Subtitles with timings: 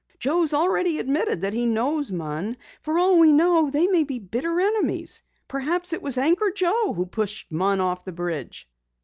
[0.17, 2.57] Joe's already admitted that he knows Munn.
[2.81, 5.21] For all we know they may be bitter enemies.
[5.47, 8.67] Perhaps it was Anchor Joe who pushed Munn off the bridge!"